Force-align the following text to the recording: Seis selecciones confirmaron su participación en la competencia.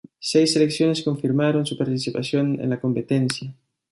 Seis 0.19 0.53
selecciones 0.53 1.03
confirmaron 1.03 1.63
su 1.63 1.77
participación 1.77 2.59
en 2.59 2.71
la 2.71 2.81
competencia. 2.81 3.55